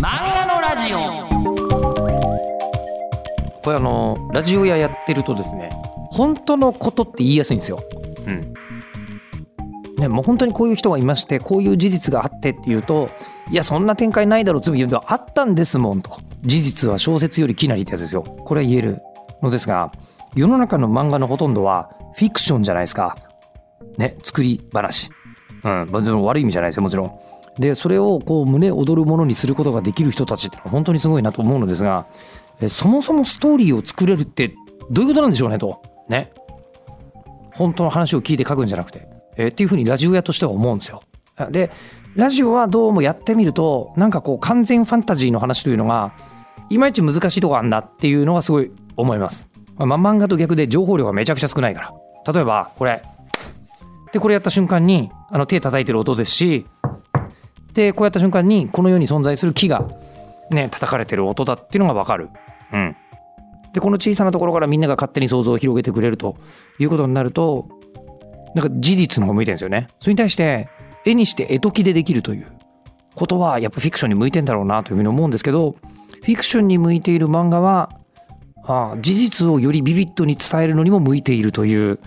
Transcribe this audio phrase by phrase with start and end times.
[0.00, 0.98] 漫画のラジオ。
[3.64, 5.70] これあのラジオ屋やってるとですね
[6.12, 7.82] 本当のことって言いやすいんですよ。
[8.24, 8.54] うん。
[9.96, 13.10] ね、もう本当にこういう人がいましてこういう事実があってっていうと
[13.50, 16.20] いやそんな展開ないだろうつ言うとあったんですもんと。
[16.42, 18.22] 事実は小説よりきなりってやつですよ。
[18.22, 19.02] これは言える
[19.42, 19.90] のですが
[20.36, 23.18] 世の中の漫画のほとんどはフィクションじゃないですか。
[23.96, 25.10] ね作り話。
[25.64, 25.88] うん。
[25.90, 32.06] もちろん悪い意味じゃないですよもちろんでそれをこう胸躍るものにすることができる人たちってのは本当にすごいなと思うのですが
[32.60, 34.54] えそもそもストーリーを作れるって
[34.90, 35.82] どういうことなんでしょうねと。
[36.08, 36.32] ね。
[37.52, 41.02] 本当の話を聞いて書くんじゃなくて、えっていうふうにラジオ屋としては思うんですよ。
[41.50, 41.70] で
[42.16, 46.12] ラジオはどうもやってみるとなんかこう完全ファンタジーの話というのが
[46.68, 49.48] いまいち難しいとこあんだっていうのがすごい思います。
[49.76, 52.32] まあ、漫画と逆で情報量がめちゃくちゃ少ないから。
[52.32, 53.02] 例えばこれ。
[54.12, 56.66] でこれやった瞬間にあの手叩いてる音ですし
[57.78, 59.88] でこうやった瞬間にこの世に存在する木が
[60.50, 62.28] ね叩かれてる音だっていうのが分かる。
[62.72, 62.96] うん
[63.72, 66.38] でこの小さなところからみんなが勝手に想像を広げてくれると
[66.78, 67.68] いうことになると
[68.54, 69.88] なんか事実の方向いてるんですよね。
[70.00, 70.68] それに対して
[71.04, 72.46] 絵にして絵解きでできるという
[73.14, 75.76] ことはやっぱフィクションに向いてんだろうなというふうに思うんですけど
[76.22, 77.90] フィクションに向いている漫画は
[78.64, 82.00] あ事実をよりビビッドに伝えるのにも向いているという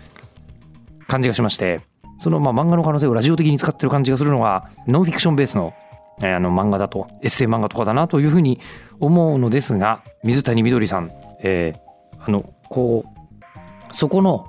[1.08, 1.80] 感じがしまして
[2.22, 5.74] そのまあ漫画の可能性をラジオ的に使ってる感じがするのがノンフィクションベースの
[6.22, 8.60] あの漫画だとエッセイ漫画とかだなというふうに
[9.00, 11.92] 思うのですが水谷みどりさん、えー
[12.24, 14.46] あのこうそこの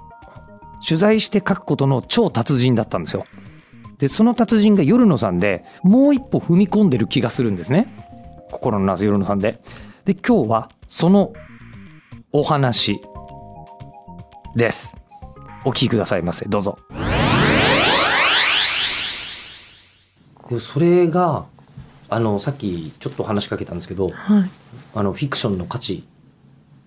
[0.87, 3.25] 取材して書くことの超達人だったんですよ。
[3.99, 7.87] でその達人が夜野さんでもう一歩踏み込んでる気がするんですね
[8.51, 9.61] 心のナース夜野さんで。
[10.05, 11.33] で今日はその
[12.33, 13.01] お話
[14.57, 14.95] です。
[15.65, 16.79] お聞きくださいませどうぞ。
[20.55, 21.45] でそれが
[22.09, 24.51] あのさっきちょっと話しかけたんですけどはい。
[24.95, 26.05] あのフィクションの価値、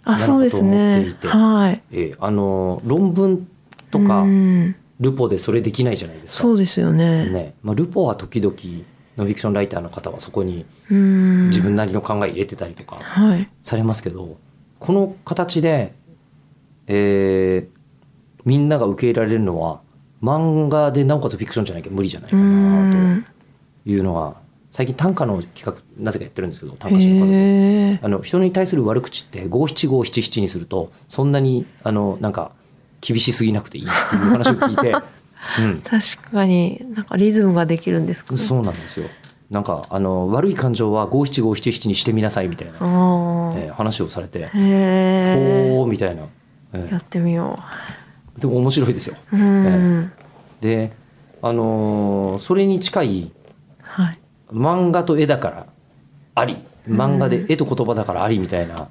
[0.05, 1.27] なるねほど思っていて。
[1.27, 1.81] はい。
[1.91, 3.47] えーあの論文
[3.91, 6.43] とかうんルポでそれできないじゃないですか。
[6.43, 7.29] そうですよね。
[7.29, 8.55] ねまあ、ルポは時々
[9.17, 11.47] ノンフィクションライターの方はそこにうん。
[11.47, 13.49] 自分なりの考え入れてたりとかはい。
[13.61, 14.37] されますけど
[14.79, 15.93] この形で、
[16.87, 17.75] えー
[18.45, 19.81] みんなが受け入れられるのは
[20.21, 23.25] 漫画でなおかつフィクションじゃなきゃ無理じゃないかうなとん。
[23.85, 24.35] いうのが
[24.71, 27.99] 最近短歌の企画なぜかやってるんですけど短歌詩の。
[28.01, 32.51] あの人に対する悪口って五七五七七にするとそんなにあのなんか
[32.99, 34.91] 厳しすぎなくていいっていう話を聞いて、
[35.59, 38.37] うん、確かになんかリズムができるんですかね。
[38.37, 39.07] そうなんですよ。
[39.49, 42.73] なんかあの悪い感情は五七五七七にしてみなさいみたいな。
[42.73, 45.69] えー話をされて、へえ。
[45.71, 46.23] ほーみたいな、
[46.73, 49.15] えやってみよーでも面白いですよ。
[49.31, 49.37] う。
[49.37, 50.11] うん。
[50.61, 50.91] で、
[51.41, 53.31] あのーそれに近い。
[54.51, 55.65] 漫画と絵だから
[56.35, 56.57] あり、
[56.87, 58.87] 漫画で絵と言葉だからありみたいな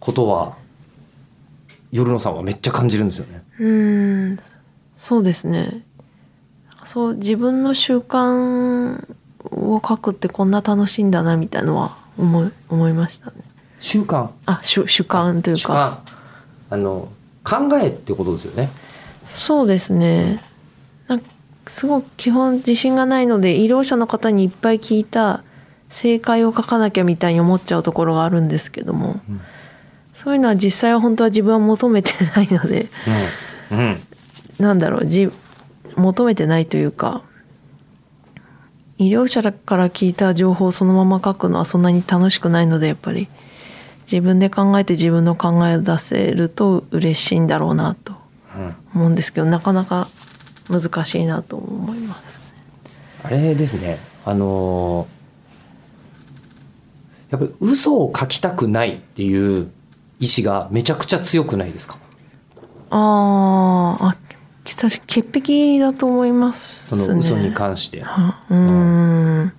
[0.00, 0.56] ことは
[1.90, 3.42] 夜野さんはめっちゃ感じるんですよね。
[3.58, 4.38] うん。
[4.96, 5.82] そうですね。
[6.84, 9.04] そう自分の習慣
[9.50, 13.32] を書くってこんな楽しいんだなみたいのは思い思いましたね。
[13.80, 14.30] 習慣？
[14.46, 16.02] あ、主主観という主か。
[16.06, 16.16] 観
[16.70, 17.08] あの
[17.44, 18.70] 考えってことですよね。
[19.28, 20.42] そうですね。
[21.08, 21.26] なんか
[21.66, 25.42] すごく基本自信がないので医療者の方にいっぱい聞いた
[25.90, 29.40] 正解を書かなきゃみたいに思っちゃうところがあるんですけども、うん。
[30.14, 32.88] そういうのは実際は本当は自分は求めてないので
[33.70, 34.00] うんうん。
[34.58, 35.30] なんだろうじ
[35.96, 37.22] 求めてないというか
[38.98, 43.28] 医療者から聞いた情報をそのまま書くのはそんなに楽しくないのでやっぱり
[44.04, 48.14] 自分で考えて自分の考えを出せると嬉しいんだろうなと
[48.56, 48.74] うん。
[48.94, 50.08] 思うんですけどなかなか
[50.68, 52.40] 難しいなと思います。
[53.24, 53.98] あれですね。
[54.24, 55.22] あのー
[57.32, 59.70] やっぱり嘘を書きたくないっていう
[60.20, 61.96] 意志がめちゃくちゃ強くないですか？
[62.90, 64.16] あーあ
[64.66, 68.02] 私潔癖だと思います、その嘘に関して。
[68.02, 69.52] はうーん。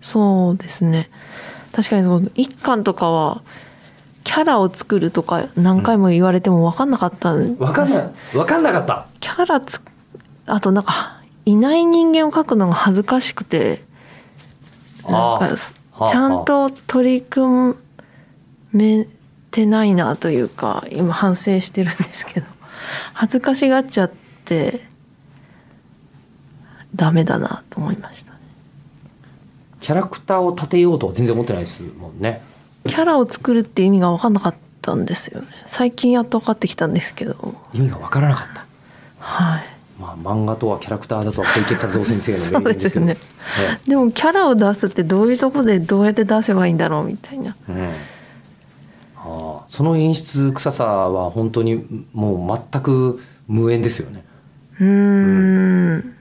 [0.00, 1.10] そうですね。
[1.72, 3.42] 確かにその一巻とかは
[4.24, 9.06] キャラを作るとか何回も言われても分かんなかったんわかんないわかんなかった。
[9.20, 9.82] キャラつ
[10.48, 13.82] あとなんかいない人間を描くのが恥ずかしくて
[15.04, 15.56] なんか
[15.92, 17.74] はあちゃんと取り組
[18.72, 19.06] め
[19.50, 22.46] てないなというか今反省してるんですけど
[23.14, 24.12] 恥ずかしがっちゃっ
[24.44, 24.86] て
[26.94, 28.38] ダメだなと思いましたね。
[29.80, 32.42] キャラクターを立てようとは全然思ってないですもんね。
[32.86, 35.48] キャラを作るっていう意味が分かんなかったんですよね。
[35.66, 37.54] 最近やっと分かってきたんですけど。
[37.72, 38.66] 意味がわからなかった。
[39.18, 39.67] はい
[40.16, 43.06] まあ漫画とはキャラクターだとは小池和夫先生の名言ですけど。
[43.06, 43.78] ですね。
[43.86, 47.56] でもキャラを出すってどういうとこでどうやって出せばいいんだろうみたいな。
[47.68, 47.92] うん、あ
[49.16, 54.24] あその演出臭さは本当にもう全く無縁ですよね。
[54.80, 56.14] うーん。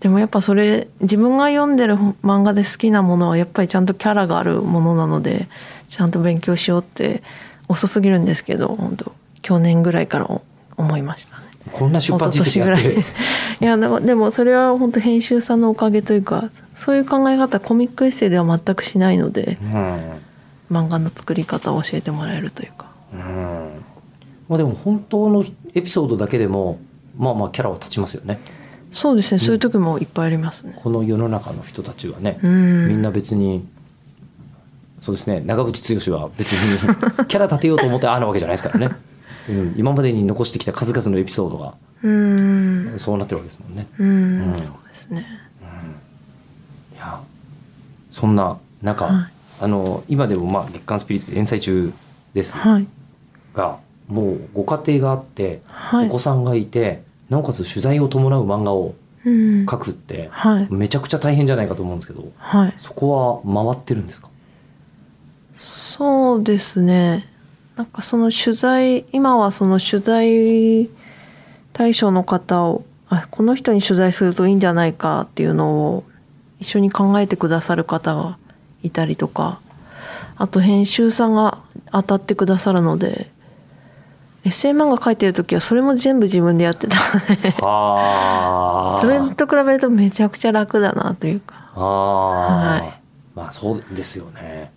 [0.00, 5.48] でもやっぱそれ自分が読んでる漫画で好きなものはやっぱりちゃんとキャラがあるものなので
[5.88, 7.22] ちゃんと勉強しようって
[7.68, 9.12] 遅すぎるんですけど本当
[9.42, 10.28] 去年ぐらいから
[10.76, 11.51] 思いましたね。
[11.70, 12.82] こんな出版実績あって。
[12.82, 13.04] 年ぐらい
[13.60, 20.12] いやでもでもそれは本当編集さんのおかげというかそういう考え方コミックエッセイでは全くしないのでうん。
[20.70, 22.90] 漫画の作り方を教えてもらえるというか。
[23.12, 23.84] うん。
[24.48, 25.44] まあでも本当の
[25.74, 26.78] エピソードだけでも
[27.16, 28.40] まあまあキャラは立ちますよね。
[28.90, 29.38] そうですね。
[29.38, 30.74] そういう時もいっぱいありますね。
[30.76, 32.88] この世の中の人たちはね、うん。
[32.88, 33.66] みんな別に
[35.02, 35.42] そうですね。
[35.44, 38.94] 長渕剛は別にキャラ立てようと思ってああなわけじゃないですからね、
[39.48, 42.98] うん、今までに残してきた数々のエピソードがうーん。
[42.98, 43.86] そうなってるわけですもんね。
[43.98, 44.52] うーん。
[44.52, 44.58] うん。
[44.58, 45.26] そうですね。
[46.94, 47.20] いや
[48.10, 49.32] そんな中、はい。
[49.60, 51.92] あの今でもまあ月刊スピリッツで連載中
[52.34, 52.86] ですはい。
[53.54, 53.78] が、
[54.08, 56.08] もうご家庭があって、はい。
[56.08, 58.94] お子さんがいてなおかつ取材を伴う漫画を
[59.24, 59.66] うん。
[59.66, 60.68] 書くって、はい。
[60.70, 62.74] めちゃくちゃ大変じゃないかと思うんですけどはい。
[62.76, 64.28] そこは回ってるんですか？
[65.54, 67.28] そうですね
[67.76, 70.90] なんかその取材今はその取材
[71.72, 76.04] 対象の方をあこの人に取材するといいんじゃないかっていうのを
[76.60, 78.38] 一緒に考えてくださる方が
[78.82, 79.60] いたりとか
[80.36, 81.58] あと編集さんが
[81.90, 83.30] 当たってくださるので
[84.44, 88.98] エッセイ漫画書いてる時はそれも全部自分でやってたのであ。
[89.02, 91.70] それと比べるとめちゃくちゃ楽だなというか。
[91.74, 93.00] ああ、はい。
[93.36, 94.72] まあそうですよね。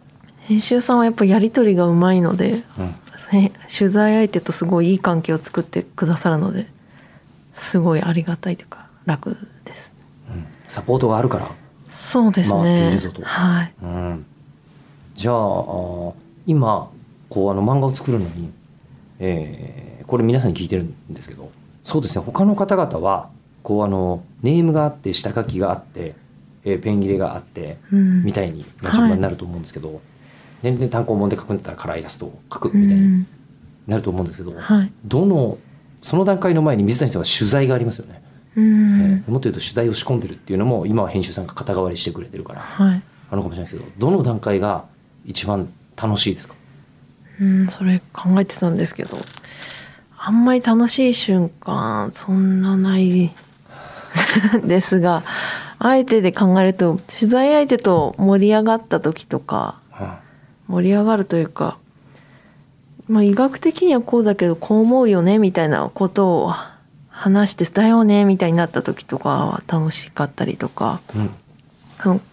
[0.47, 2.95] 編集さんはやっぱやり取りがうまいのでうん。
[3.31, 6.67] へ取材相手とすごいいい関係を作ってくださるので
[7.55, 9.93] すごいありがたいというか楽です。
[10.29, 10.45] うん。
[10.67, 11.51] サポートがあるから。
[11.89, 13.23] そうです回っていねるぞと。
[13.23, 13.73] はい。
[13.81, 14.25] うん、
[15.15, 15.35] じゃあ
[16.45, 16.89] 今
[17.29, 18.51] こうあの漫画を作るのに、
[19.19, 21.49] えーこれ皆さんに聞いてるんですけど
[21.81, 22.23] そうですね。
[22.23, 23.29] 他の方々は
[23.63, 26.13] こうあのネームがあって下書きがあって、
[26.63, 28.23] えーペン切れがあってうん。
[28.23, 30.01] みたいにまあ順番になると思うんですけど、
[30.71, 33.25] 全然単行本で書くんだったらカラーイラストを書くみたいに
[33.87, 34.91] なると思うんですけど、はい。
[35.05, 35.57] どの
[36.01, 38.21] その段階の前に水谷さんは取材がありますよね、
[38.55, 43.01] うえんーもっと言うと取材を仕込んでるっていうのも今は編集さんが肩代わりしてくれてるからはい。
[43.31, 44.85] あるかもしれないですけどどの段階が
[45.25, 45.67] 一番
[46.01, 46.55] 楽しいですか？
[47.41, 49.17] うんそれ考えてたんですけど
[50.17, 53.31] あんまり楽しい瞬間そんなない
[54.65, 55.23] ですが
[55.79, 59.79] あえてで考えると取材相手と盛り上がった時とか
[60.67, 61.77] 盛り上がるというか、
[63.07, 66.53] まあ、医学的にはこうだけどこう思うよねみたいなことを
[67.09, 71.29] 話してだよねみたいになった時とかは楽しかったりとかうん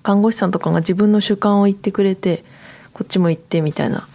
[0.02, 2.42] 看護師さんとかが自分の主観を言ってくれて
[2.92, 4.06] こっちも言ってみたいな、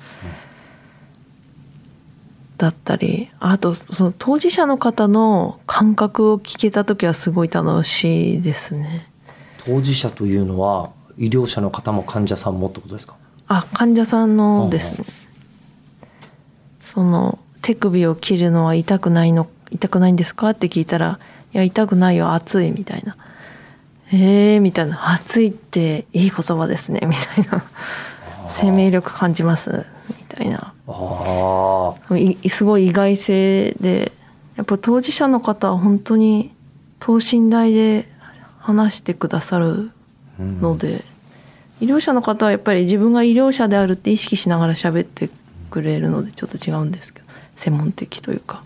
[2.58, 9.10] だったりあとその当事者の方の感覚を聞けた時はすごい楽しいですね。
[9.66, 13.16] 当事者というのは医療者の方も患者さんもってことですか？
[13.48, 15.06] あ患者さんのですね。
[16.82, 20.50] その手首を切るのは痛くないの痛くないんですか？
[20.52, 21.20] って聞いたら
[21.54, 23.16] 「いや痛くないよ熱い」みたいな
[24.12, 27.64] 「ええー」みたいな「熱いっていい言葉ですね」みたいな
[28.50, 30.74] 「生命力感じます」みたいな。
[32.50, 34.12] すごい意外性で
[34.56, 36.52] やっぱ当事者の方は本当に
[37.00, 38.10] 等身大で
[38.60, 39.92] 話してくださる
[40.40, 40.62] うん。
[40.62, 41.04] ので、
[41.80, 45.30] 医療者の方はやっぱり自分が医療者であるって意識しながら喋って
[45.70, 48.64] くれるのでちょっと違うんですけど専門的というか。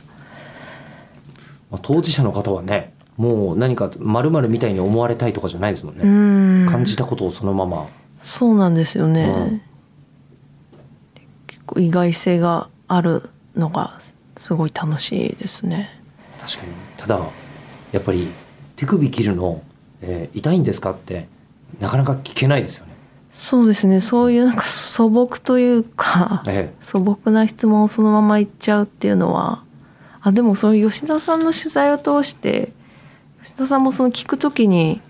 [1.69, 6.69] まあ当事者の方はねもう何かまるみたいに思われたいとかじゃないですもんうね、ん。
[6.69, 7.87] 感じたことをそのまま。
[8.21, 9.61] そうなんですよね、うん。
[11.47, 13.99] 結構意外性があるのが
[14.37, 15.89] すごい楽しいですね。
[16.39, 16.71] 確かに。
[16.97, 17.19] ただ
[17.91, 18.27] やっぱり
[18.75, 19.61] 手首切るの、
[20.01, 21.27] えー痛いんですかって
[21.79, 22.90] なかなか聞けないですよね。
[23.33, 24.01] そうですね。
[24.01, 29.63] そういうなんか素朴というかえ素朴な質問をそのまま言っちゃうっていうのは
[30.21, 32.71] あでもそういう吉田さんの取材を通して
[33.41, 35.01] 吉田さんもその聞くときに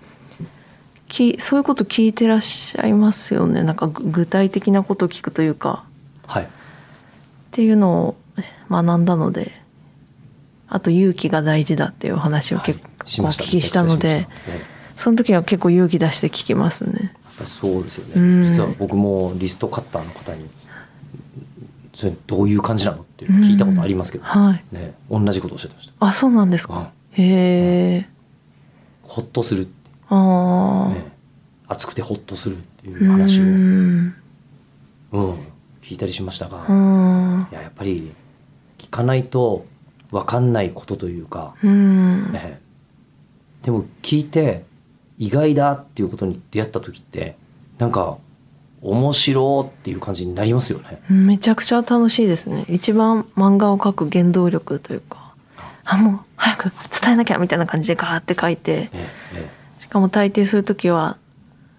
[1.08, 3.62] きそういうこと聞いてらっしゃいますよね。
[3.62, 5.84] なんかぐ具体的なことを聞くというか。
[6.26, 6.44] えはい。
[6.44, 6.46] っ
[7.50, 8.16] ていうのを
[8.70, 9.52] 学んだので
[10.68, 14.52] あと勇気が大事だっていうお話を結構お聞きしたので、しました。
[14.52, 14.60] ええ。
[14.96, 17.14] その時は結構勇気出して聞きますね。
[17.44, 18.44] そうですよね、うん。
[18.44, 20.48] 実は僕もリストカッターの方に
[21.94, 24.64] それどういう感じなのって聞いたことありますけど、はい。
[24.74, 25.92] ね、同じことをおっしゃってました。
[26.00, 26.90] あそうなんですか？
[27.12, 28.08] へえ。
[29.02, 29.68] ほっとする。
[30.08, 31.04] ああ、ね、
[31.68, 34.14] 熱くてほっとするっていう話を、ううんん。
[35.82, 37.46] 聞いたりしましたが、うん。
[37.50, 38.12] いややっぱり
[38.78, 39.66] 聞かないと
[40.10, 42.32] 分かんないことというか、うん。
[42.32, 42.60] ね、
[43.62, 44.64] でも聞いて
[45.22, 47.36] 意外だっていうことに出会った時って
[47.78, 48.18] なんか
[48.80, 51.00] 面白っていう感じになりますよね。
[51.08, 52.64] めちゃくちゃ楽しいですね。
[52.68, 55.32] 一番漫画を描く原動力というか
[55.84, 55.96] あ。
[55.96, 59.48] もう早く伝えなきゃみたいな感じでガーって書いてええ
[59.78, 61.16] しかも大抵そういう時は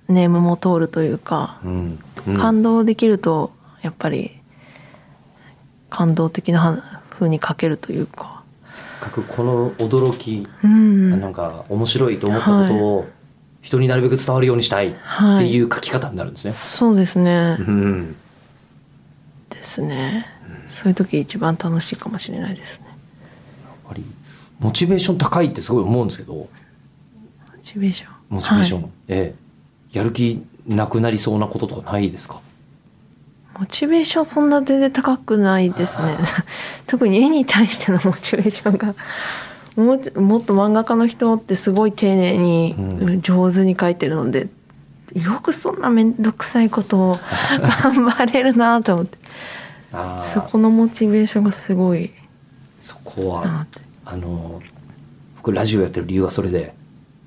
[0.07, 2.37] ネームも通るというかえうんうん。
[2.37, 4.31] 感動できるとやっぱり
[5.89, 8.41] 感動的な風に書けるというか。
[8.65, 11.19] せっかくこの驚き、うん。
[11.19, 13.05] なんか面白いと思ったことを
[13.63, 14.93] 人になるべく伝わるようにしたいっ
[15.39, 16.53] ていう書き方になるんですね。
[16.53, 17.57] そうですね。
[17.59, 18.15] うん。
[19.49, 20.27] ですね。
[20.69, 22.85] そういう時一番楽しいかもしれないですね。
[22.87, 22.95] やっ
[23.87, 24.03] ぱり
[24.59, 26.33] モチベーション高いってすごい思うんですけど。
[26.33, 26.47] モ
[27.63, 28.09] チベーション。
[28.29, 28.91] モチベーション、はい。
[29.07, 29.35] え
[29.93, 29.97] え。
[29.97, 32.41] やる気なくなりそうなこととかないですか？
[33.57, 36.17] モチベーションそんな全然高くないですね。
[36.87, 38.93] 特に絵に対してのモチベーションが
[39.75, 43.21] もっもっと漫画家の人ってすごい丁寧にうん。
[43.21, 44.47] 上手に描いてるので、
[45.15, 47.19] よくそんな面倒くさいことを
[47.83, 49.17] 頑張れるなと思って。
[50.33, 52.11] そこのモチベーションがすごい。
[52.77, 53.65] そこは
[54.05, 54.61] あの
[55.37, 56.73] 僕ラジオやってる理由はそれで、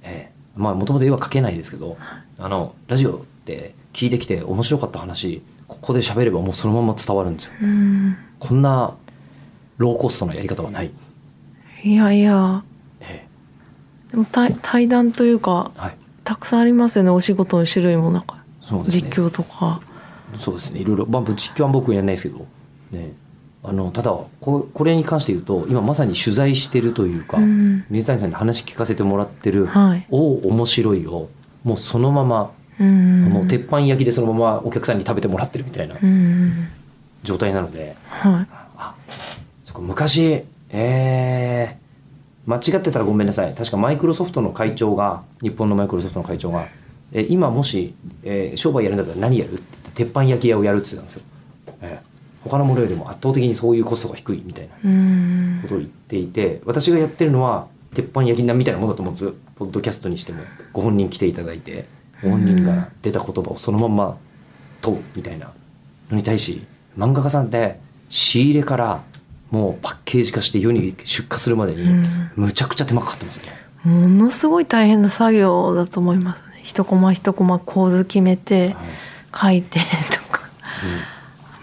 [0.03, 0.33] ええ。
[0.57, 1.97] まあもともと絵は描けないですけど
[2.39, 7.53] あのラジオって聞いてきて面白かった話ここで喋ればもうそのまま伝わるんですよ。
[7.63, 8.17] うん。
[8.39, 8.95] こんな
[9.79, 10.91] ローコストなやり方はない、
[11.87, 12.65] いやいや。
[13.01, 13.25] え
[14.11, 15.97] でも対対談というかえはい。
[16.25, 18.35] たくさんありますよねお仕事の種類もなんか。
[18.37, 18.43] ね。
[18.89, 19.81] 実況とか。
[20.35, 20.81] そうですね。
[20.81, 22.45] いろいろ、まあ、実況は僕やんないですけど、
[22.91, 23.13] ね、
[23.63, 27.85] あのただここれに関して言うと今まさに取材してるというか、うん。
[27.89, 31.29] 水谷さんに話聞かせてもらってるはい「おお面白い」を
[31.63, 32.51] もうそのまま、
[32.81, 33.27] うん。
[33.27, 36.67] もう鉄板焼きでそのままお客さんに食べてもらってるみたいなうん。
[37.23, 38.47] 状態なので、はい。
[38.77, 38.95] あ
[39.63, 43.55] そこ昔えー、間違ってたらごめんなさい。
[43.55, 46.69] 確かマイクロソフトの会長が日本のマイクロソフトの会長が、
[47.13, 47.95] えー今もし、
[48.25, 51.27] えー商売やるんだったら何やるって言って鉄板焼き屋をやるって言ってたんで
[51.69, 52.17] すよ、えー
[52.49, 55.59] 他のものよりも圧倒的にそういうコストが低いみたいなうん。
[55.63, 60.43] ことを言っていて私がやってるのは鉄板焼きみたいなものだと思うんですポッドキャストにしても。
[60.73, 61.87] ご本人来ていただいて
[62.23, 64.17] ご本人が出た言葉をそのまんま
[64.81, 65.51] 問うみたいな
[66.09, 66.63] のに対し
[66.97, 69.03] 漫画家さんって仕入れから
[69.51, 72.31] もうパッケージ化して世に出荷するまでにうん。
[72.37, 73.67] むちゃくちゃ手間かかってますよね。
[73.85, 76.61] ものすごい大変な作業だと思いますね。
[76.63, 78.75] 一コマ一コマ構図決めて
[79.33, 79.59] はい。
[79.59, 79.81] 書いて
[80.13, 80.43] とか。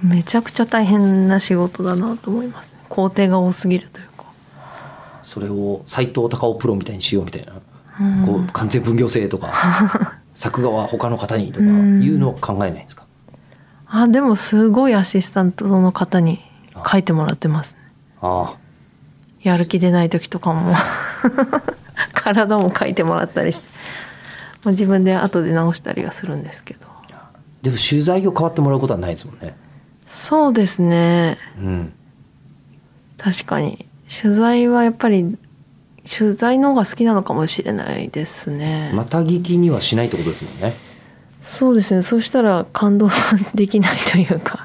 [0.04, 4.26] めちゃくちゃ大変な仕事だなと思います工程が多すぎるというか。
[5.22, 7.54] それを斎藤隆夫プロみたいにしようみたいな、
[8.00, 8.26] うん。
[8.26, 13.06] こう完全分業制とか 作画は他の方にとかいうのを考えないんですか、
[13.88, 16.40] あでもすごいアシスタントの方に
[16.74, 17.78] 書いてもらってますね。
[18.22, 18.58] ああ。
[19.42, 20.76] やる気出ない時とかも。
[22.14, 23.64] 体も書いてもらったりして、
[24.64, 26.94] まあ、自分で後で直したりはするんですけど。
[27.62, 29.56] でも取材を変わってもらうことはないですもんね。
[30.08, 31.38] そうですね。
[31.58, 31.94] うん、
[33.18, 33.86] 確かに。
[34.22, 35.38] 取材はやっぱり
[36.08, 40.76] 取材の方が好きなのかもしれないですね、また聞きにはしないってことですもんね。
[41.42, 42.04] そうですね。
[42.04, 43.10] そうしたら感動
[43.56, 44.58] できないというか。
[44.58, 44.63] うん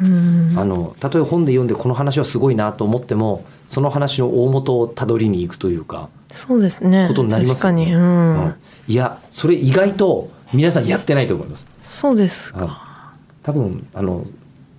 [0.00, 7.06] あのたとえ本で読んでこの話はすごいなと思ってもその話の大元をたどりに行くというか、そうですね。
[7.06, 7.84] ことになりますよね。
[7.84, 7.94] 確かに。
[7.94, 8.54] うん、うん。
[8.88, 11.68] いやそれ意外と皆さんやってないと思います。
[11.82, 12.60] そうですうん。
[12.60, 14.24] か多分あの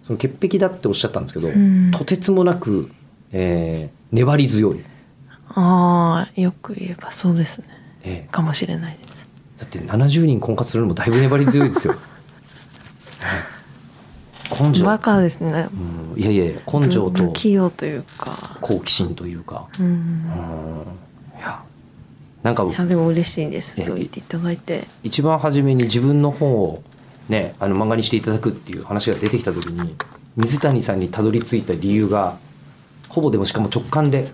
[0.04, 1.92] その潔癖だっておっしゃったんですけど、うん。
[1.92, 2.92] とてつもなく、
[3.32, 4.84] えー粘り強い、
[5.50, 7.68] ああよく言えばそうですね。
[8.04, 9.28] えかもしれないです。
[9.58, 11.96] ーだって70人婚活するのもだいぶ粘り強いですよ。
[14.50, 14.86] 根性。
[14.86, 15.68] バカですね。
[16.14, 16.22] うん。
[16.22, 18.58] いやいや根性と不器用というか。
[18.62, 19.86] 好奇心というか、うん。
[19.86, 20.86] うん。
[21.38, 21.62] いや。
[22.44, 23.74] なんかいやでも嬉しいです。
[23.78, 24.88] えそう言っていただいて。
[25.04, 26.84] 一番初めに自分の本を
[27.28, 29.96] ねあの漫画にしていただくっていう話が出てきた時に
[30.38, 32.38] 水谷さんにたどり着いた理由が
[33.10, 34.32] ほぼでもしかも直感で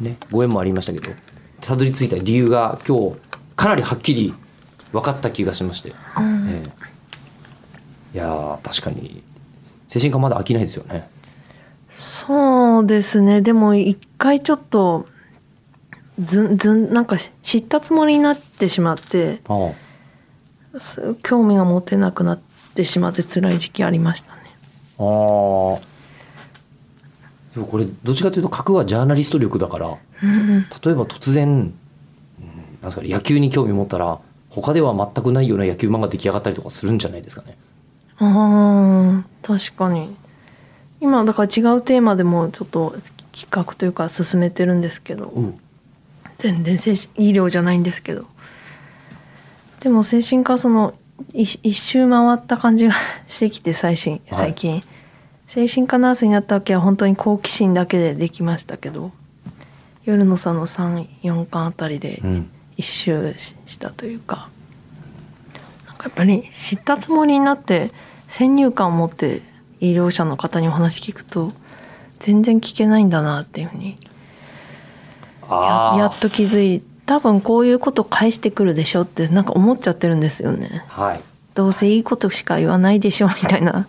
[0.00, 1.14] ねご縁もありましたけど
[1.60, 3.16] たどり着いた理由が今日
[3.54, 4.34] かなりはっきり
[4.90, 6.48] 分かった気がしまして、うん。
[6.48, 6.62] え
[8.14, 8.16] え。
[8.16, 9.22] いやー確かに
[9.92, 11.06] 精神科まだ飽きないですよね。
[11.90, 13.42] そうですね。
[13.42, 15.06] でも一回ちょっと
[16.18, 19.72] ずんずんなんか知ったつもりになってしまってあ
[20.74, 20.78] あ。
[20.78, 22.40] す興味が持てなくなっ
[22.74, 24.40] てしまって辛い時期ありましたね。
[24.98, 25.80] あー
[27.52, 30.62] でもこれどっちかというと核はジャーナリスト力だからうん。
[30.62, 31.74] 例えば突然、うんなん
[32.84, 37.58] ですかね、野球に興味持ったら他では全くないような野球漫画出来上がったりとかするんじゃないですかね。
[38.24, 40.14] ああ確かに。
[41.00, 42.94] 今だから違うテーマでもちょっと
[43.32, 45.26] 企画というか進めてるんですけど。
[45.26, 45.60] うん。
[46.38, 48.26] 全然精神医療じゃないんですけど。
[49.80, 50.94] でも精神科その
[51.34, 52.94] い一周回った感じが
[53.26, 54.38] してきて最新はい。
[54.38, 54.82] 最近、
[55.48, 59.10] 精神科ナースになった時は本当に好奇心だけでできましたけど。
[60.04, 62.50] 夜の差の34巻あたりでうん。
[62.76, 64.48] 一周ししたというか。
[65.88, 67.90] なんかやっぱり知ったつもりになって
[68.32, 69.42] 先入観を持って
[69.78, 71.52] 医療者の方にお話聞くと
[72.18, 73.94] 全然聞けないんだなっていうふうに
[75.50, 80.82] ややっと気づい多分こういうこと返してくるでしょってなんか思っちゃってるんですよね。
[80.88, 81.20] はい、
[81.52, 83.86] どうせいいことしか言わないでしょみたいな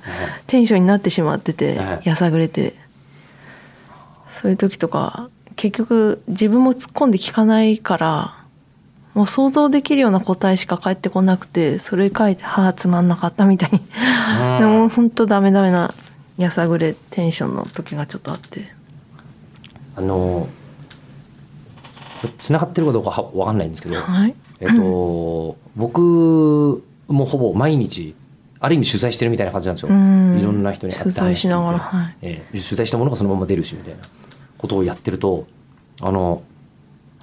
[0.47, 2.01] テンションになってしまっててはい。
[2.03, 2.75] やさぐれて。
[4.29, 8.42] そういう時とか結局自分も突っ込んで聞かないから
[9.13, 13.79] もう想像できるような答えしか返ってこなくてそれ書いて「はあつまんなかった」みたいに。
[13.79, 14.59] うん。
[14.59, 15.93] でも本当ダメダメな
[16.37, 18.73] やさぐれテンションの時がちょっとあって。
[19.95, 20.47] あの
[22.21, 24.33] これ繋がってるかどうかは分かんないんですけど、はい。
[24.59, 28.15] えっと、僕もほぼ毎日
[28.59, 30.39] ある意味取材してるみたいな感じなんですよ、うん。
[30.39, 31.03] いろんな人に会って。
[31.03, 32.15] 取材しながらはい。
[32.21, 32.57] ええ。
[32.57, 33.99] 取材したものがそのまま出るしみたいな
[34.57, 35.45] ことをやってると
[36.01, 36.41] あの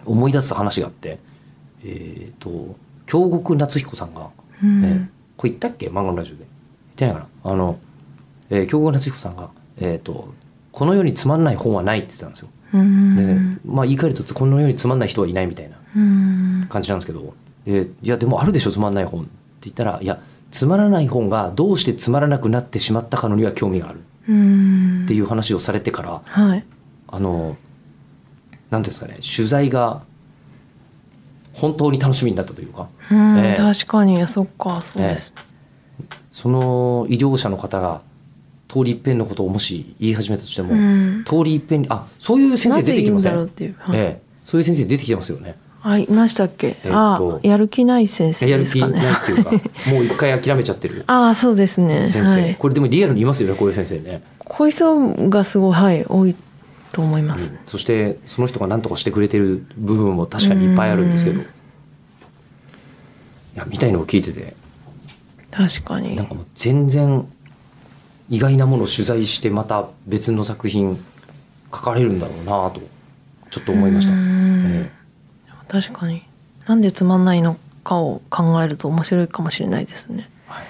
[0.05, 1.19] 思い出す話があって
[1.85, 4.31] えっ、と京極夏彦さんが、
[4.63, 4.85] うん。
[4.85, 5.89] ええこれ言ったっけ？
[5.89, 6.45] 漫画のラジオで。
[6.45, 6.49] 言っ
[6.97, 7.51] てないかな？
[7.53, 7.79] あの、
[8.51, 10.35] えー、京極夏彦さんが、えっと
[10.73, 12.49] この世につまんない本はないって言ってたんですよ。
[12.75, 13.17] うん。
[13.17, 16.67] で、まあ言い換えるとこの世につまんない人はいないみたいなうん。
[16.69, 17.35] 感じなんですけど、
[17.67, 19.31] えーいやでもあるでしょつまんない本って
[19.63, 20.21] 言ったらいや
[20.51, 25.03] つまらない本がどうしてつまらなくなってしまったかのには興味があるうん。
[25.05, 26.65] っていう話をされてからはい。
[27.09, 27.57] あの
[28.71, 30.03] なんていうんですかね取材が
[31.61, 32.89] 本当に楽しみになったというか。
[33.11, 33.57] うん、ええ。
[33.57, 34.27] 確かに。
[34.27, 34.83] そっか。
[34.83, 35.33] そうです、
[36.31, 38.01] その医療者の方が
[38.69, 41.25] 通り一遍のことをもし言い始めたとしても、うん。
[41.27, 43.35] 通り一遍にあそういう先生出てきません？
[43.35, 45.57] んうっていう、はいええ、そういう先生出てきてますよね。
[45.83, 49.03] あいましたっけ、えっとあやる気ない先生やる気ですかね。
[49.03, 49.51] ないっていうか
[49.91, 51.05] もう一回諦めちゃってる。
[51.07, 52.09] ああそうですね。
[52.09, 54.95] 先生、はい、これでもリアルにいますよねこういう先生ね、こういう人
[55.31, 56.35] がすごいはい多い
[56.93, 57.59] と思います、うん。
[57.67, 61.41] そしてその人が何とかしてくれてる部分も確かにいっぱいあるんですけど。
[61.41, 61.47] うんい
[63.61, 64.55] やみたいのを聞いてて。
[65.51, 66.17] 確かに。
[66.17, 67.27] なんかもう全然
[68.29, 71.03] 意外なものを取材してまた別の作品
[71.73, 72.81] 書かれるんだろうなと
[73.51, 74.65] ちょっと思いました、うん。
[74.67, 74.91] え
[75.69, 76.25] 確かに。
[76.67, 80.31] なんでつまんないのかを考えると面白いかもしれないですね。
[80.49, 80.65] えはい。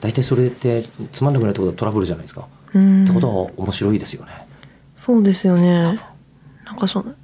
[0.00, 0.82] 大体それって
[1.12, 3.04] つまんなくなるってことはトラブルじゃないですか、うん。
[3.04, 4.46] ってことは面白いですよね。
[4.96, 5.98] そうですよね。
[6.64, 7.14] なんかその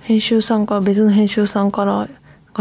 [0.00, 2.08] 編集さんから別の編集さんから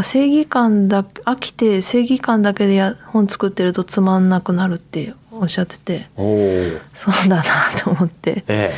[0.02, 6.08] 正義感だ飽きて正義感だけでや本作ってるとつまんなくなるっておっしゃってて。
[6.94, 7.44] そうだな
[7.78, 8.44] と思って。
[8.48, 8.74] え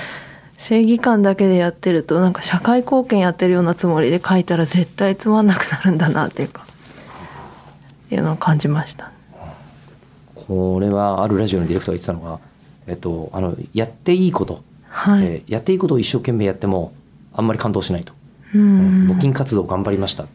[0.57, 6.65] 正義感だけでやってるとなんか社会貢献やってるようなつもりで書いたら絶対つまんなくなるんだなっていうか。
[8.05, 9.11] っていうのを感じました。
[9.35, 9.51] え
[10.35, 12.39] これはあるラジオのディレクターが言ってたのが、
[12.87, 16.93] えっと、あのやっていいこと、はい、えーやっていいことを一生懸命やっても
[17.33, 18.13] あんまり感動しないと、
[18.53, 19.11] ううんん。
[19.11, 20.27] 募金活動頑張りました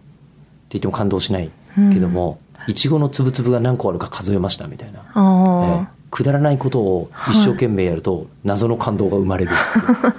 [0.71, 1.51] 言っても感動しない
[1.93, 10.19] けども、いちごのつぶつぶが何個あるか数えましたみたいな、えくだらないことを一生懸命やると謎の感動が生まれるって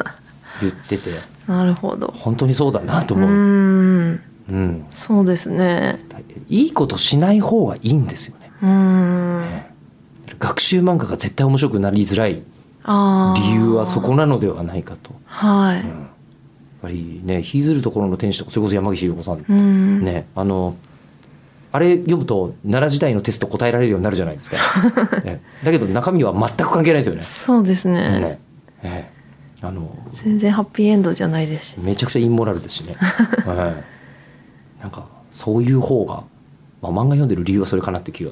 [0.61, 1.11] 言ってて。
[1.47, 2.13] なるほど。
[2.15, 4.21] 本当にそうだなとう思う、ん。
[4.49, 5.99] うん、そうですね。
[6.47, 8.51] いいことしない方がいいんですよね。
[8.61, 9.43] うん。
[10.37, 12.43] 学習漫画が絶対面白くなりづらい
[13.35, 15.11] 理由はそこなのではないかと。
[15.25, 15.85] はい、やっ
[16.81, 20.03] ぱりね「ひずるところの天使」とかそれこそ山岸優子さん、うん。
[20.03, 20.75] ねあの
[21.71, 24.57] あれ読むと奈良時代のテスト答えられるようになるじゃないですか、
[25.23, 25.41] ね。
[25.63, 27.23] だけど中身は全く関係ないですよね。
[27.23, 28.19] そうですね。
[28.19, 28.39] ね。
[28.81, 29.19] ええ。
[29.61, 31.79] あの全然ハッピーエンドじゃないですし。
[31.79, 32.95] めちゃくちゃインモラルですしね、
[33.45, 33.83] ええ。
[34.81, 36.23] なんかそういう方が、
[36.81, 38.31] まあ、漫画読んでる理由はそれかなって気が。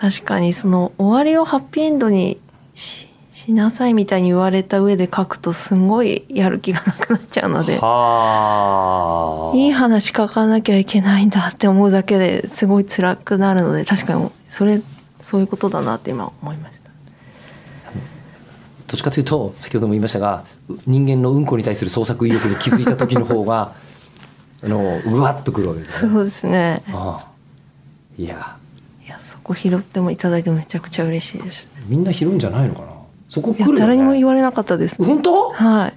[0.00, 2.38] 確かにその終わりをハッピーエンドに
[2.74, 3.05] し
[3.36, 9.56] しなさいみたいに言われた上で書くとすんごいやる気がなくなっちゃうのではあ。
[9.56, 14.80] いい話書かなきゃいけないんだって思うだけですごい辛くなるので確かにそれ
[15.20, 16.90] そういうことだなって今思いました。
[18.86, 23.74] どっちかというと先ほども言いましたがう人間のうんこに対する創作意欲に気づいた時の方が
[24.64, 26.10] あのうわっとくるわけですね。
[26.10, 26.82] そうですね。
[26.90, 27.26] ああ。
[28.16, 28.56] いや。
[29.04, 31.68] いやそこ拾ってもいただいてめちゃくちゃ嬉しいです。
[31.86, 32.95] みんな拾うんじゃないのかな
[33.28, 35.50] そこ来るよ、ね、誰にも言われなかったです、ね、本当？
[35.50, 35.94] はい。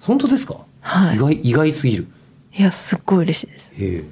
[0.00, 1.16] 本当ですか、はい。
[1.16, 2.06] 意外意外すぎる。
[2.54, 3.72] いやすっごい嬉しいです。
[3.78, 4.04] へえ。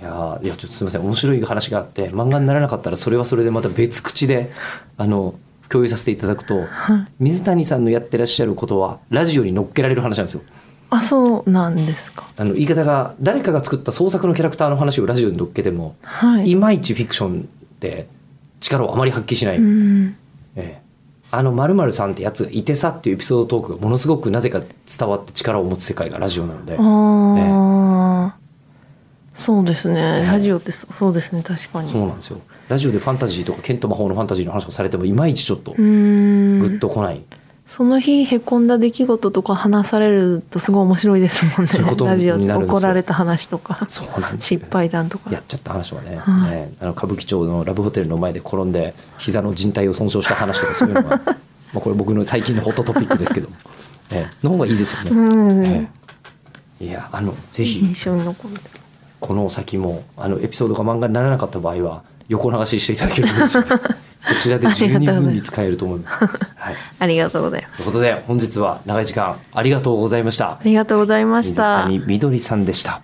[0.00, 1.00] いやーいやちょっとすみません。
[1.02, 4.52] 面白い話があって漫画にならなかったらそれはそれでまた別口で
[4.96, 5.34] あの
[5.68, 7.12] 共有させていただくとはい。
[7.18, 10.42] 水谷さんのやってらっしゃることはラジオに乗っけられる話なんですよ。
[10.90, 12.26] あそうなんですか。
[12.36, 16.50] あの言い方が誰かが作った創作のキャラクターの話をラジオに乗っけても、はい。
[16.50, 17.44] い、まいちフィクションっ
[17.78, 18.08] て
[18.60, 20.16] 力をあまり発揮しない、うん。
[20.56, 20.87] ええ
[21.30, 26.78] あの〇〇さんってやつがいてさっていうエピソードトークがものすごくなぜか伝わって力を持つ世界がラジオなので。
[29.34, 30.22] そうですね。
[30.24, 31.44] えラジオってそそうですね。
[31.44, 31.88] 確かに。
[31.88, 32.40] そうなんですよ。
[32.68, 36.58] ラジオでファンタジーとか剣と魔法のファンタジーの話をされてもいまいちちょっとうーん。
[36.58, 37.22] グッとこない、
[37.68, 41.66] その日へこんだ出来事とか話されるとすごい面白いですもんね。
[41.68, 45.30] そういうラジオで怒られた話とかそうなんですよ失敗談とか。
[45.30, 46.50] やっちゃった話はね、はい。
[46.50, 51.34] ねあの歌舞伎町のラブホテルの前で転んで膝の靭帯を損傷した話とかそういうのが ま
[51.76, 53.50] あこれ僕の最近のホットトピックですけど。
[53.50, 53.56] も、
[54.12, 54.46] ええ。
[54.46, 55.10] の方がいいですよね。
[55.10, 55.90] うん、え
[56.80, 56.84] え。
[56.86, 57.80] いやあのぜひ。
[57.80, 58.54] 印象に残る。
[59.20, 63.88] この先もあのエピソードが漫画にならなかった場合は横流ししていただけると嬉しいです。
[64.26, 66.14] こちらで十二分に使えると思います。
[66.56, 70.60] はい、ありがとうございますということで本日は長い時間ありがとうございましたあ。
[70.64, 73.02] りがとうございまし水た谷みどりさんでした。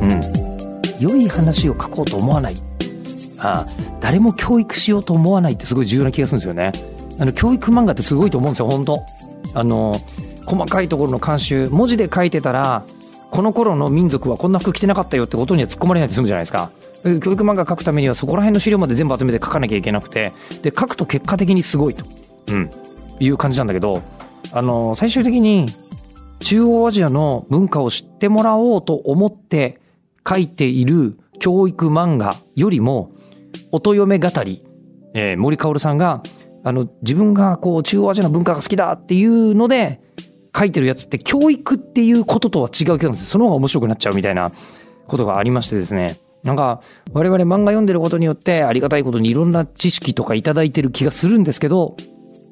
[0.00, 0.20] うん、
[1.00, 2.54] 良い話を書こうと思わない。
[3.40, 3.66] ああ
[4.00, 6.72] 誰も教育しようと思わないってすごい重要な気がするんですよね。
[7.20, 9.04] あの教育漫画ってすごいと思うんですよ本当。
[9.54, 9.96] あの
[10.46, 12.84] 細かいところの監修文字で書いてたら
[13.30, 16.70] この頃の民族はこんな服着てなかったよってことには突っ込まれないで済むじゃないですか。
[17.04, 20.32] 教育漫画書くためにはそこら辺の資料まで全部集めて書かなきゃいけなくて。
[20.62, 22.04] で書くと結果的にすごいと、
[22.48, 22.70] うん、
[23.20, 24.02] いう感じなんだけど
[24.52, 25.66] あの最終的に
[26.40, 29.80] 中央アジアの文化を知ってもらおうと思って
[30.28, 33.12] 書いている教育漫画よりも
[33.70, 34.64] 音嫁語り、
[35.14, 36.22] えー森かおるさんが
[36.64, 40.00] あの自分がこう中央アジアの文化が好きだっていうので
[40.58, 44.50] 書いてるやつって教育っていうこととは違う気がするんですその方が面白くなっちゃうみたいな
[45.06, 46.80] ことがありましてですねなんか
[47.12, 51.96] 我々漫画読んでることによってありがたいことにいろんな知識とかいただいてる気がするんですけど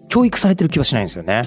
[0.09, 1.43] 教育されてる気はしないんですよね。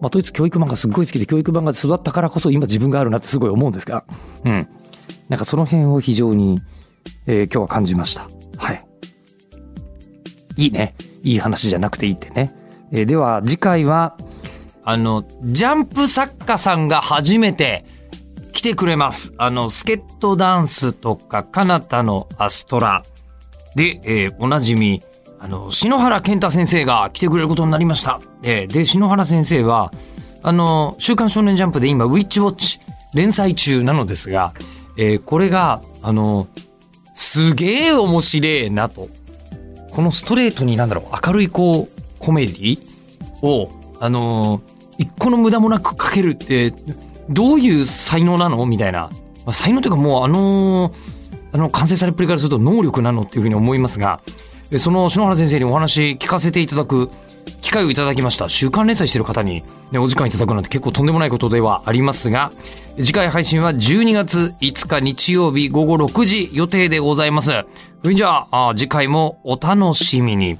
[0.00, 4.04] まあ、ドイツ教育漫画すっごい好きで教育漫画で育ったからこそ今自分があるなってすごい思うんですが、
[4.44, 4.68] うん。
[5.28, 6.58] なんかその辺を非常に、
[7.26, 8.26] えー今日は感じました。
[8.56, 8.84] はい。
[10.56, 10.96] いいね。
[11.22, 12.52] いい話じゃなくていいってね。
[12.90, 14.16] えーでは次回は、
[14.84, 17.84] あの、ジャンプ作家さんが初めて
[18.52, 19.32] 来てくれます。
[19.38, 23.02] あの、スケットダンスとか、カナタのアストラ
[23.76, 25.00] で、えーおなじみ、
[25.38, 28.18] あの、篠原健太先生が来てくれることになりました。
[28.42, 29.92] えーで、篠原先生は、
[30.42, 32.78] あの、週刊少年ジャンプで今、ウィッチウォッチ
[33.14, 34.52] 連載中なのですが、
[34.96, 36.48] えーこれが、あの、
[37.14, 39.08] すげえ面白いなと。
[39.92, 42.78] このストレートになんだろう、明るいこう、コメディ
[43.42, 43.68] を、
[44.02, 44.60] あの
[44.98, 46.74] 一個の無駄もなく書けるって、
[47.30, 48.66] どういう才能なの？
[48.66, 49.08] みたいな。
[49.46, 50.92] まあ才能というかもうあの
[51.52, 54.20] あの、完成されっぷりからすると能力なのっていうふうに思いますが、
[54.78, 57.10] その篠原先生にお話聞かせていただく
[57.60, 58.48] 機会をいただきました。
[58.48, 59.62] 週刊連載してる方に、
[59.92, 62.50] ね、お時間いただくなんて結構とんでもないことではありますが、
[62.98, 67.52] 次回配信は12月5日日曜日午後6時予定でございます。
[68.02, 70.58] それじゃ、あ次回もお楽しみに。